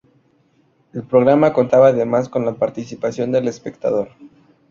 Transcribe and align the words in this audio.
El 0.93 1.03
programa 1.03 1.53
contaba 1.53 1.89
además 1.89 2.27
con 2.27 2.43
la 2.43 2.55
participación 2.55 3.31
del 3.31 3.47
espectador. 3.47 4.09